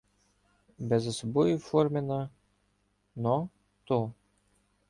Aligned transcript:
Безособові 0.79 1.57
форми 1.57 2.01
на 2.01 2.29
-но, 3.15 3.49
-то 3.87 4.11